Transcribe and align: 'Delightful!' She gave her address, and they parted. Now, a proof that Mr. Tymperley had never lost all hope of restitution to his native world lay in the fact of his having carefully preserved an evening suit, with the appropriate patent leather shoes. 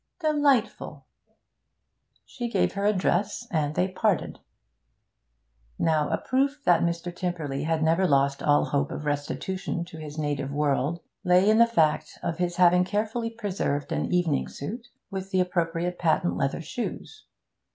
'Delightful!' 0.21 1.05
She 2.25 2.49
gave 2.49 2.73
her 2.73 2.87
address, 2.87 3.47
and 3.51 3.75
they 3.75 3.87
parted. 3.87 4.39
Now, 5.77 6.09
a 6.09 6.17
proof 6.17 6.59
that 6.63 6.81
Mr. 6.81 7.15
Tymperley 7.15 7.65
had 7.65 7.83
never 7.83 8.07
lost 8.07 8.41
all 8.41 8.65
hope 8.65 8.89
of 8.89 9.05
restitution 9.05 9.85
to 9.85 9.99
his 9.99 10.17
native 10.17 10.51
world 10.51 11.01
lay 11.23 11.47
in 11.47 11.59
the 11.59 11.67
fact 11.67 12.17
of 12.23 12.39
his 12.39 12.55
having 12.55 12.83
carefully 12.83 13.29
preserved 13.29 13.91
an 13.91 14.11
evening 14.11 14.47
suit, 14.47 14.87
with 15.11 15.29
the 15.29 15.39
appropriate 15.39 15.99
patent 15.99 16.35
leather 16.35 16.61
shoes. 16.63 17.25